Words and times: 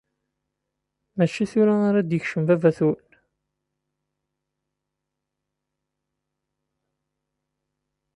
Mačči 1.15 1.45
tura 1.51 1.75
ara 1.87 2.01
d-ikcem 2.09 2.43
baba-twen. 2.47 3.09